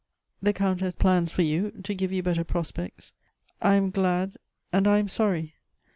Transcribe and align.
The 0.41 0.51
.Count 0.51 0.81
has 0.81 0.95
plans 0.95 1.31
for 1.31 1.43
you, 1.43 1.69
to 1.83 1.93
give 1.93 2.11
you 2.11 2.23
better 2.23 2.43
prospects— 2.43 3.11
I 3.61 3.75
am 3.75 3.91
glad, 3.91 4.37
and 4.73 4.87
I 4.87 4.97
am 4.97 5.07
sorry. 5.07 5.53